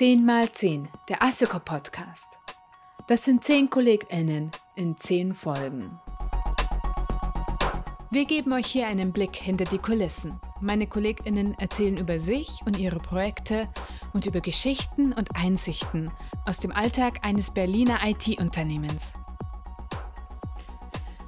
[0.00, 2.38] 10 mal 10, der ASICO Podcast.
[3.06, 6.00] Das sind 10 KollegInnen in 10 Folgen.
[8.10, 10.40] Wir geben euch hier einen Blick hinter die Kulissen.
[10.62, 13.68] Meine KollegInnen erzählen über sich und ihre Projekte
[14.14, 16.10] und über Geschichten und Einsichten
[16.46, 19.12] aus dem Alltag eines Berliner IT-Unternehmens.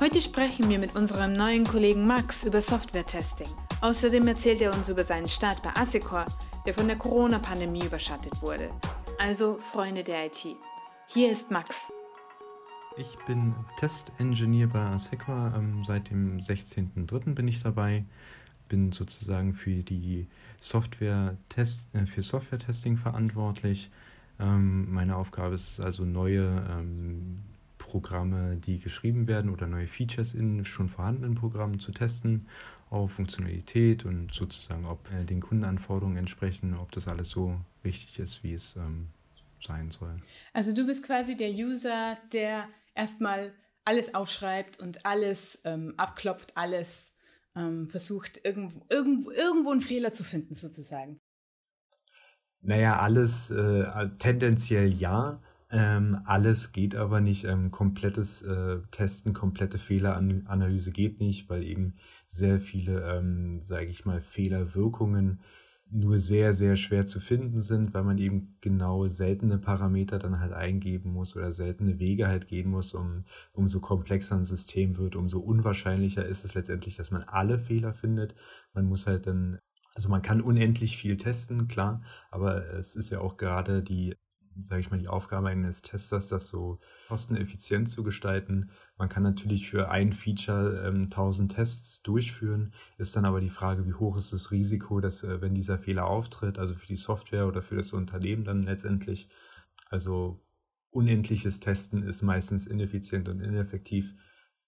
[0.00, 3.48] Heute sprechen wir mit unserem neuen Kollegen Max über Software-Testing.
[3.80, 6.26] Außerdem erzählt er uns über seinen Start bei Assicor,
[6.66, 8.70] der von der Corona-Pandemie überschattet wurde.
[9.18, 10.56] Also Freunde der IT.
[11.06, 11.92] Hier ist Max.
[12.96, 15.52] Ich bin Testingenieur bei Assicor.
[15.56, 17.34] Ähm, seit dem 16.03.
[17.34, 18.04] bin ich dabei.
[18.68, 20.26] Bin sozusagen für die
[20.60, 23.90] Software -Test, äh, für Software-Testing verantwortlich.
[24.40, 27.36] Ähm, meine Aufgabe ist also neue ähm,
[27.96, 32.46] Programme, die geschrieben werden oder neue Features in schon vorhandenen Programmen zu testen
[32.90, 38.44] auf Funktionalität und sozusagen, ob äh, den Kundenanforderungen entsprechen, ob das alles so richtig ist,
[38.44, 39.08] wie es ähm,
[39.60, 40.20] sein soll.
[40.52, 43.54] Also du bist quasi der User, der erstmal
[43.86, 47.16] alles aufschreibt und alles ähm, abklopft, alles
[47.54, 51.18] ähm, versucht, irgendwo, irgendwo, irgendwo einen Fehler zu finden, sozusagen.
[52.60, 55.40] Naja, alles äh, tendenziell ja.
[55.70, 57.44] Ähm, alles geht aber nicht.
[57.44, 61.94] Ähm, komplettes äh, Testen, komplette Fehleranalyse geht nicht, weil eben
[62.28, 65.40] sehr viele, ähm, sage ich mal, Fehlerwirkungen
[65.88, 70.52] nur sehr, sehr schwer zu finden sind, weil man eben genau seltene Parameter dann halt
[70.52, 75.38] eingeben muss oder seltene Wege halt gehen muss, um umso komplexer ein System wird, umso
[75.38, 78.34] unwahrscheinlicher ist es letztendlich, dass man alle Fehler findet.
[78.74, 79.58] Man muss halt dann
[79.94, 84.14] also man kann unendlich viel testen, klar, aber es ist ja auch gerade die
[84.60, 88.70] sage ich mal, die Aufgabe eines Testers, das so kosteneffizient zu gestalten.
[88.96, 93.86] Man kann natürlich für ein Feature ähm, 1000 Tests durchführen, ist dann aber die Frage,
[93.86, 97.46] wie hoch ist das Risiko, dass äh, wenn dieser Fehler auftritt, also für die Software
[97.46, 99.28] oder für das Unternehmen dann letztendlich,
[99.90, 100.42] also
[100.90, 104.14] unendliches Testen ist meistens ineffizient und ineffektiv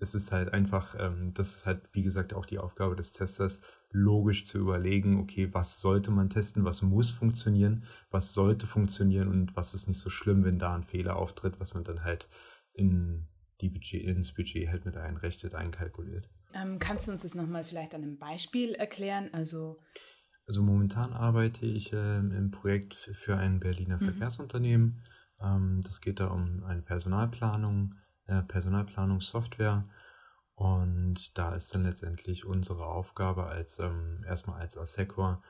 [0.00, 3.60] es ist halt einfach, ähm, das ist halt, wie gesagt, auch die Aufgabe des Testers,
[3.92, 9.56] logisch zu überlegen, okay, was sollte man testen, was muss funktionieren, was sollte funktionieren und
[9.56, 12.28] was ist nicht so schlimm, wenn da ein Fehler auftritt, was man dann halt
[12.72, 13.26] in
[13.60, 16.30] die Budget, ins Budget halt mit einrechnet, einkalkuliert.
[16.54, 19.28] Ähm, kannst du uns das nochmal vielleicht an einem Beispiel erklären?
[19.32, 19.80] Also,
[20.46, 24.06] also momentan arbeite ich ähm, im Projekt für ein Berliner mhm.
[24.06, 25.02] Verkehrsunternehmen.
[25.40, 28.09] Ähm, das geht da um eine Personalplanung äh,
[28.42, 29.86] Personalplanungssoftware.
[30.54, 35.42] Und da ist dann letztendlich unsere Aufgabe als ähm, erstmal als Assecor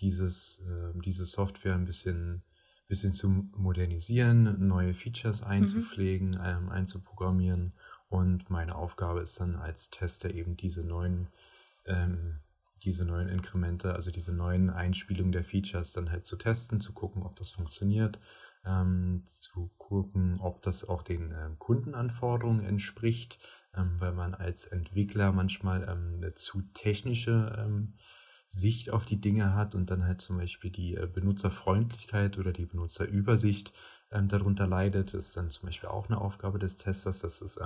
[0.00, 2.42] dieses, äh, diese Software ein bisschen,
[2.88, 5.48] bisschen zu modernisieren, neue Features mhm.
[5.48, 6.40] einzupflegen, mhm.
[6.42, 7.74] ähm, einzuprogrammieren.
[8.08, 11.28] Und meine Aufgabe ist dann als Tester eben diese neuen,
[11.84, 12.40] ähm,
[12.82, 17.22] diese neuen Inkremente, also diese neuen Einspielungen der Features dann halt zu testen, zu gucken,
[17.22, 18.18] ob das funktioniert
[18.64, 23.38] ähm, zu gucken, ob das auch den ähm, Kundenanforderungen entspricht,
[23.74, 27.94] ähm, weil man als Entwickler manchmal ähm, eine zu technische ähm,
[28.46, 32.66] Sicht auf die Dinge hat und dann halt zum Beispiel die äh, Benutzerfreundlichkeit oder die
[32.66, 33.72] Benutzerübersicht
[34.10, 35.14] ähm, darunter leidet.
[35.14, 37.58] Das ist dann zum Beispiel auch eine Aufgabe des Testers, dass es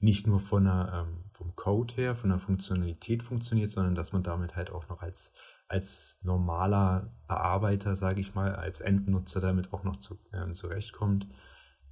[0.00, 4.22] nicht nur von der, ähm, vom Code her, von der Funktionalität funktioniert, sondern dass man
[4.22, 5.34] damit halt auch noch als
[5.68, 11.28] als normaler Bearbeiter, sage ich mal, als Endnutzer damit auch noch zu, ähm, zurechtkommt.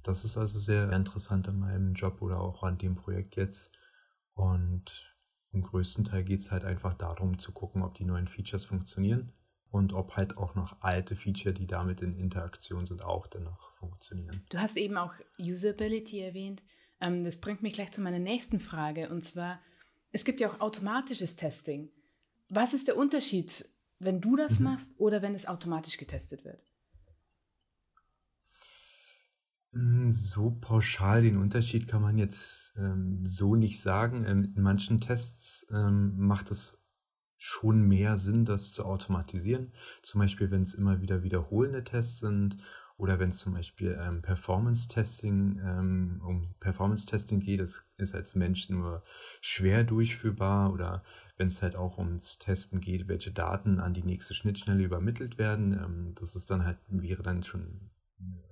[0.03, 3.75] Das ist also sehr interessant an meinem Job oder auch an dem Projekt jetzt.
[4.33, 5.15] Und
[5.51, 9.33] im größten Teil geht es halt einfach darum zu gucken, ob die neuen Features funktionieren
[9.69, 14.43] und ob halt auch noch alte Feature, die damit in Interaktion sind, auch dennoch funktionieren.
[14.49, 16.63] Du hast eben auch Usability erwähnt.
[17.01, 19.09] Ähm, das bringt mich gleich zu meiner nächsten Frage.
[19.09, 19.59] Und zwar,
[20.11, 21.89] es gibt ja auch automatisches Testing.
[22.49, 23.69] Was ist der Unterschied,
[23.99, 24.65] wenn du das mhm.
[24.65, 26.61] machst oder wenn es automatisch getestet wird?
[29.73, 34.25] Hm, so pauschal den Unterschied kann man jetzt ähm, so nicht sagen.
[34.25, 36.79] Ähm, in manchen Tests ähm, macht es
[37.37, 39.71] schon mehr Sinn, das zu automatisieren.
[40.01, 42.57] Zum Beispiel, wenn es immer wieder wiederholende Tests sind
[42.97, 48.69] oder wenn es zum Beispiel ähm, Performance-Testing, ähm, um Performance-Testing geht, das ist als Mensch
[48.69, 49.03] nur
[49.39, 51.03] schwer durchführbar oder
[51.37, 55.73] wenn es halt auch ums Testen geht, welche Daten an die nächste Schnittstelle übermittelt werden.
[55.73, 57.91] Ähm, das ist dann halt, wäre dann schon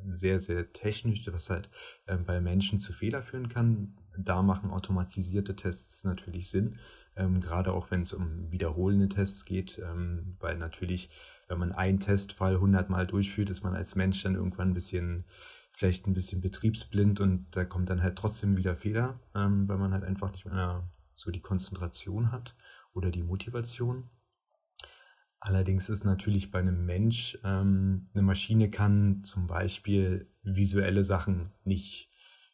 [0.07, 1.69] sehr, sehr technisch, was halt
[2.07, 3.97] ähm, bei Menschen zu Fehler führen kann.
[4.17, 6.77] Da machen automatisierte Tests natürlich Sinn,
[7.15, 11.09] ähm, gerade auch wenn es um wiederholende Tests geht, ähm, weil natürlich,
[11.47, 15.25] wenn man einen Testfall hundertmal durchführt, ist man als Mensch dann irgendwann ein bisschen
[15.75, 19.91] vielleicht ein bisschen betriebsblind und da kommt dann halt trotzdem wieder Fehler, ähm, weil man
[19.91, 22.55] halt einfach nicht mehr so die Konzentration hat
[22.93, 24.09] oder die Motivation.
[25.39, 32.09] Allerdings ist natürlich bei einem Mensch, ähm, eine Maschine kann zum Beispiel visuelle Sachen nicht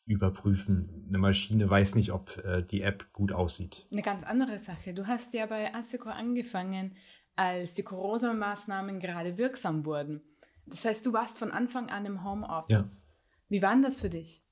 [0.05, 1.05] überprüfen.
[1.07, 3.87] Eine Maschine weiß nicht, ob äh, die App gut aussieht.
[3.91, 4.93] Eine ganz andere Sache.
[4.93, 6.97] Du hast ja bei Asseco angefangen,
[7.35, 10.21] als die Corona-Maßnahmen gerade wirksam wurden.
[10.65, 13.07] Das heißt, du warst von Anfang an im Homeoffice.
[13.07, 13.13] Ja.
[13.49, 14.45] Wie war denn das für dich?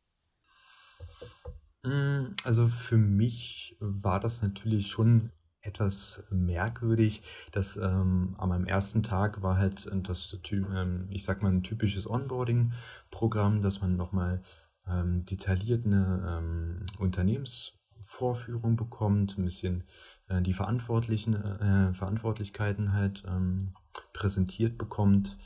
[1.84, 5.32] Mm, also für mich war das natürlich schon
[5.62, 7.22] etwas merkwürdig,
[7.52, 12.10] dass ähm, an meinem ersten Tag war halt das, ähm, ich sag mal, ein typisches
[12.10, 14.42] Onboarding-Programm, dass man nochmal
[14.88, 19.84] ähm, detailliert eine ähm, Unternehmensvorführung bekommt, ein bisschen
[20.30, 23.74] äh, die Verantwortlichen, äh, Verantwortlichkeiten halt ähm,
[24.14, 25.38] präsentiert bekommt.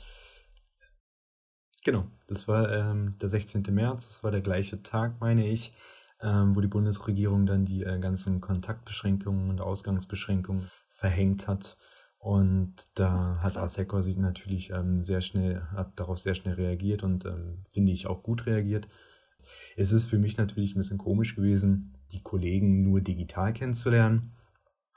[1.84, 3.62] Genau, das war ähm, der 16.
[3.70, 5.74] März, das war der gleiche Tag, meine ich,
[6.22, 11.76] ähm, wo die Bundesregierung dann die äh, ganzen Kontaktbeschränkungen und Ausgangsbeschränkungen verhängt hat.
[12.18, 17.26] Und da hat Asseco sich natürlich ähm, sehr schnell, hat darauf sehr schnell reagiert und
[17.26, 18.88] ähm, finde ich auch gut reagiert.
[19.76, 24.32] Es ist für mich natürlich ein bisschen komisch gewesen, die Kollegen nur digital kennenzulernen.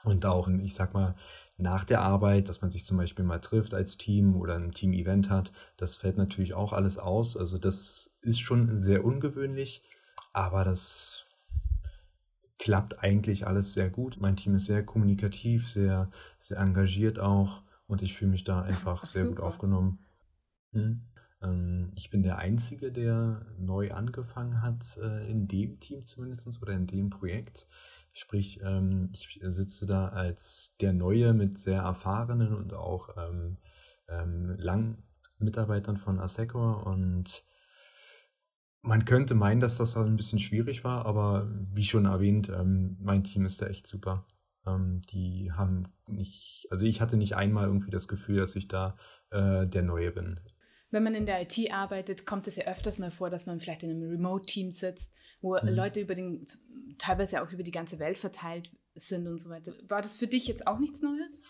[0.04, 1.16] Und auch, ich sag mal,
[1.56, 5.28] nach der Arbeit, dass man sich zum Beispiel mal trifft als Team oder ein Team-Event
[5.28, 7.36] hat, das fällt natürlich auch alles aus.
[7.36, 9.82] Also das ist schon sehr ungewöhnlich,
[10.32, 11.26] aber das
[12.58, 14.18] klappt eigentlich alles sehr gut.
[14.20, 19.02] Mein Team ist sehr kommunikativ, sehr, sehr engagiert auch und ich fühle mich da einfach
[19.02, 19.34] Ach, sehr super.
[19.34, 19.98] gut aufgenommen.
[20.72, 21.02] Hm.
[21.42, 26.72] Ähm, ich bin der Einzige, der neu angefangen hat, äh, in dem Team zumindest oder
[26.72, 27.66] in dem Projekt.
[28.12, 33.58] Sprich, ähm, ich sitze da als der Neue mit sehr erfahrenen und auch ähm,
[34.08, 35.02] ähm, lang
[35.38, 37.44] Mitarbeitern von Asseco und
[38.82, 42.50] man könnte meinen, dass das ein bisschen schwierig war, aber wie schon erwähnt,
[43.00, 44.26] mein Team ist da echt super.
[44.66, 48.96] Die haben nicht, also ich hatte nicht einmal irgendwie das Gefühl, dass ich da
[49.30, 50.40] äh, der Neue bin
[50.90, 53.82] wenn man in der IT arbeitet, kommt es ja öfters mal vor, dass man vielleicht
[53.82, 55.68] in einem Remote-Team sitzt, wo mhm.
[55.68, 56.44] Leute über den,
[56.98, 59.72] teilweise auch über die ganze Welt verteilt sind und so weiter.
[59.88, 61.44] War das für dich jetzt auch nichts Neues?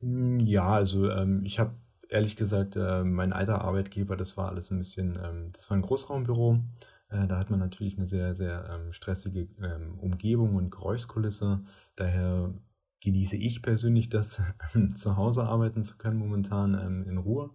[0.00, 1.76] Hm, ja, also ähm, ich habe
[2.08, 5.82] ehrlich gesagt, äh, mein alter Arbeitgeber, das war alles ein bisschen, ähm, das war ein
[5.82, 6.60] Großraumbüro.
[7.08, 11.64] Äh, da hat man natürlich eine sehr, sehr ähm, stressige ähm, Umgebung und Geräuschkulisse.
[11.96, 12.54] Daher
[13.00, 14.42] genieße ich persönlich das,
[14.94, 17.50] zu Hause arbeiten zu können, momentan ähm, in Ruhe.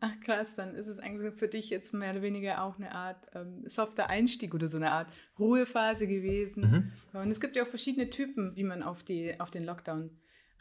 [0.00, 3.26] Ach krass, dann ist es eigentlich für dich jetzt mehr oder weniger auch eine Art
[3.34, 5.08] ähm, softer Einstieg oder so eine Art
[5.38, 6.92] Ruhephase gewesen.
[7.12, 7.20] Mhm.
[7.20, 10.10] Und es gibt ja auch verschiedene Typen, wie man auf, die, auf den Lockdown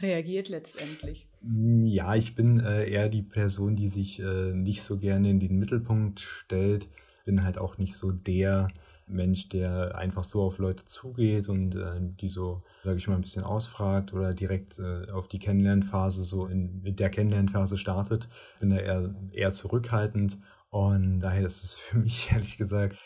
[0.02, 1.28] reagiert letztendlich.
[1.42, 5.40] Mm, ja, ich bin äh, eher die Person, die sich äh, nicht so gerne in
[5.40, 6.88] den Mittelpunkt stellt.
[7.26, 8.68] Bin halt auch nicht so der
[9.08, 13.22] Mensch, der einfach so auf Leute zugeht und äh, die so, sage ich mal, ein
[13.22, 18.30] bisschen ausfragt oder direkt äh, auf die Kennenlernphase so in mit der Kennenlernphase startet.
[18.60, 22.98] Bin da eher, eher zurückhaltend und daher ist es für mich ehrlich gesagt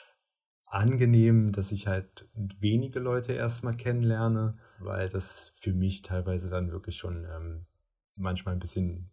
[0.65, 6.95] angenehm, dass ich halt wenige Leute erstmal kennenlerne, weil das für mich teilweise dann wirklich
[6.97, 7.65] schon ähm,
[8.15, 9.11] manchmal ein bisschen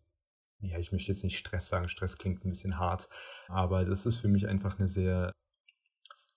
[0.60, 3.08] ja, ich möchte jetzt nicht Stress sagen, Stress klingt ein bisschen hart,
[3.48, 5.32] aber das ist für mich einfach eine sehr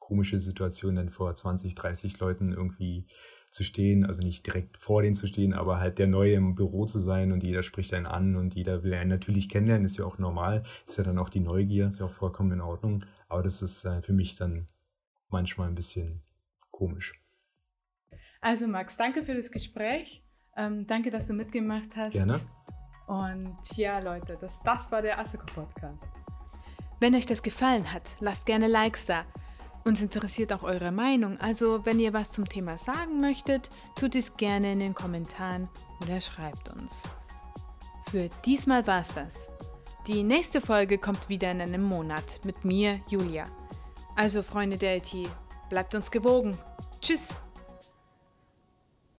[0.09, 3.05] komische Situation, dann vor 20, 30 Leuten irgendwie
[3.51, 6.87] zu stehen, also nicht direkt vor denen zu stehen, aber halt der Neue im Büro
[6.87, 10.05] zu sein und jeder spricht einen an und jeder will einen natürlich kennenlernen, ist ja
[10.05, 13.43] auch normal, ist ja dann auch die Neugier, ist ja auch vollkommen in Ordnung, aber
[13.43, 14.67] das ist äh, für mich dann
[15.29, 16.23] manchmal ein bisschen
[16.71, 17.21] komisch.
[18.41, 20.23] Also Max, danke für das Gespräch,
[20.57, 22.13] ähm, danke, dass du mitgemacht hast.
[22.13, 22.39] Gerne.
[23.05, 26.11] Und ja, Leute, das, das war der Asseco Podcast.
[26.99, 29.25] Wenn euch das gefallen hat, lasst gerne Likes da.
[29.85, 34.37] Uns interessiert auch eure Meinung, also wenn ihr was zum Thema sagen möchtet, tut es
[34.37, 35.69] gerne in den Kommentaren
[36.01, 37.03] oder schreibt uns.
[38.11, 39.49] Für diesmal war's das.
[40.07, 43.47] Die nächste Folge kommt wieder in einem Monat mit mir, Julia.
[44.15, 45.13] Also Freunde der IT,
[45.69, 46.57] bleibt uns gewogen.
[47.01, 47.39] Tschüss!